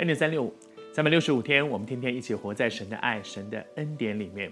[0.00, 0.54] 恩典三六五，
[0.94, 4.50] 三百六十五天，我们天天一起活在神的爱、神的恩典里面。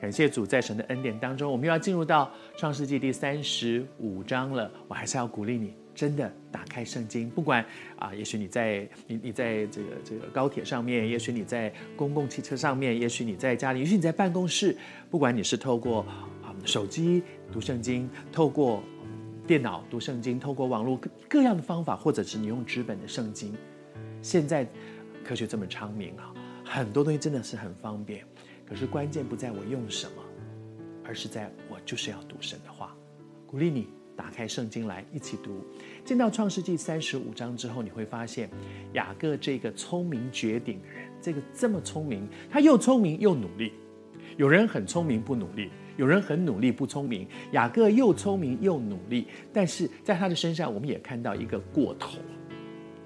[0.00, 4.68] 感谢主，在神的恩典当中，我们又要进入到创世纪第三十五章了。
[4.88, 7.64] 我还是要鼓励你，真的打开圣经，不管
[8.00, 14.76] 啊，也许你在你你在这个这个高铁上面，也许你在公共汽车上面，也许你在家里，也许你在办公室，
[15.08, 16.00] 不管你是透过
[16.42, 18.82] 啊手机读圣经，透过
[19.46, 23.54] 电脑读圣经，透过网络各各样的方法，或者是你用纸本的圣经。
[24.22, 24.66] 现在
[25.24, 26.32] 科学这么昌明啊，
[26.64, 28.24] 很多东西真的是很方便。
[28.66, 30.22] 可是关键不在我用什么，
[31.04, 32.94] 而是在我就是要读神的话。
[33.46, 35.64] 鼓励你打开圣经来一起读。
[36.04, 38.48] 见到创世纪三十五章之后，你会发现
[38.92, 43.72] 雅各这个聪明绝顶的人，这个这么聪明，他又聪明又努力。
[44.36, 47.26] 有人很聪明不努力，有人很努力不聪明。
[47.50, 52.18] 雅各又聪明又努力，但是在他的身上，我们也看到一个过头。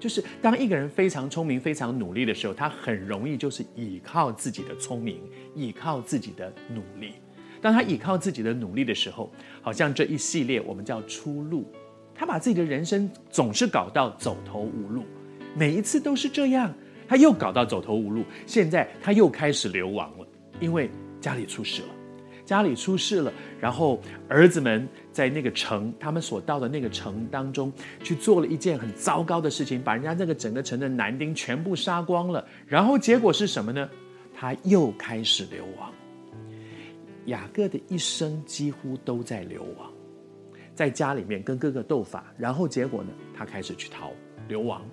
[0.05, 5.19] 就是当一个人非常聪明、非常努力的时候，他很容易就是依靠自己的聪明，
[5.55, 7.13] 依靠自己的努力。
[7.59, 9.31] 当他依靠自己的努力的时候，
[9.63, 11.65] 好像这一系列我们叫出路，
[12.13, 15.05] 他把自己的人生总是搞到走投无路，
[15.57, 16.71] 每一次都是这样，
[17.07, 18.23] 他又搞到走投无路。
[18.45, 20.27] 现在他又开始流亡了，
[20.59, 20.87] 因为
[21.19, 21.94] 家里出事了。
[22.45, 32.47] 家里出事了，然后儿子们在那个城，他们所到的那个城当中，去做了一件很糟糕的事情，把人家那个整个城的男丁全部杀光了。
[32.67, 33.89] 然后结果是什么呢？
[34.33, 35.91] 他又开始流亡。
[37.25, 39.91] 雅各的一生几乎都在流亡，
[40.75, 44.11] 在家里面跟哥哥斗法，然后结果呢，他开始去逃
[44.47, 44.87] 流亡，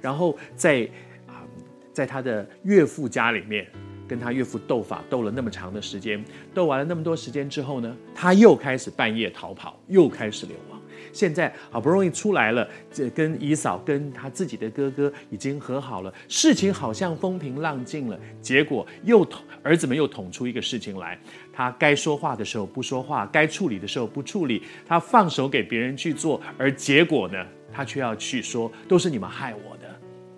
[0.00, 0.88] 然后在
[1.28, 1.46] 啊，
[1.92, 3.64] 在他的岳父家里面。
[4.08, 6.24] 跟他岳父斗法，斗了那么长的时间，
[6.54, 10.80] 斗完了那么多时间之后呢，他又开始半夜逃跑，又开始流亡。
[11.12, 18.18] 现在好不容易出来了，这跟姨嫂跟他自己的哥哥已经和好了，事情好像风平浪静了。
[18.42, 19.26] 结果又
[19.62, 21.18] 儿子们又捅出一个事情来，
[21.52, 29.88] 他该说话的时候不说话，该处理的时候不处理，他放手给别人去做，而结果呢，他却要去说都是你们害我的。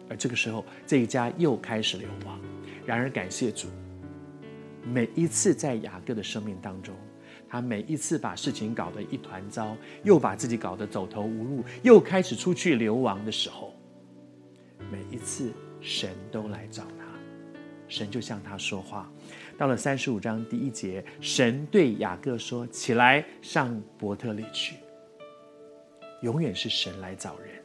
[0.09, 2.50] 而这个时候，这一家又开始流亡。
[2.87, 3.69] 然而，感谢主，
[4.85, 6.95] 每一次在雅各的生命当中，
[7.49, 13.75] 他每一次把事情搞得一团糟，又把自己搞得走投无路，又开始出去流亡的时候，
[14.91, 17.07] 每一次神都来找他，
[17.89, 19.11] 神就向他说话。
[19.59, 24.77] 到了三十五章第一节，神对雅各说：“起来，上伯特利去。”
[26.23, 27.63] 永远是神来找人，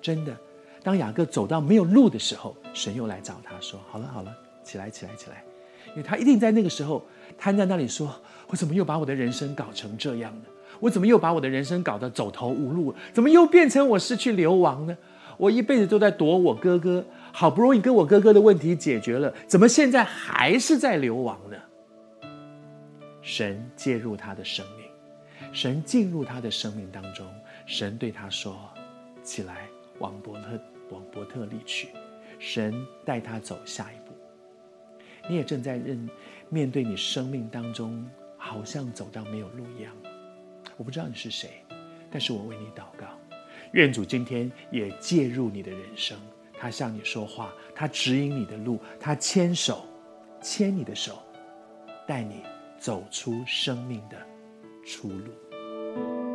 [0.00, 0.36] 真的。
[0.82, 5.42] 当雅各走到没有路的时候，神又来找他说：“好了，好了。”起来，起来，起来！
[5.90, 7.04] 因为他一定在那个时候
[7.38, 8.14] 瘫在那里说
[8.48, 10.44] ：“我怎么又把我的人生搞成这样呢？
[10.80, 12.94] 我怎么又把我的人生搞得走投无路？
[13.12, 14.96] 怎么又变成我失去流亡呢？
[15.38, 21.56] 我一辈子都在躲我哥哥，好不容易跟我哥哥的问题解决了，怎么现在还是在流亡呢？”
[23.22, 24.86] 神介入他的生命，
[25.52, 27.26] 神进入他的生命当中，
[27.66, 28.58] 神对他说
[29.22, 30.60] ：“起来，往伯特
[30.90, 31.88] 往伯特利去。”
[32.38, 34.14] 神带他走下一步。
[35.28, 36.08] 你也正在认
[36.48, 39.92] 面对你生命当中好像走到没有路一样，
[40.76, 41.50] 我不知道你是谁，
[42.10, 43.06] 但是我为你祷告，
[43.72, 46.16] 愿主今天也介入你的人生，
[46.58, 49.84] 他向你说话，他指引你的路，他牵手，
[50.40, 51.18] 牵你的手，
[52.06, 52.44] 带你
[52.78, 54.16] 走出生命的
[54.86, 56.27] 出路。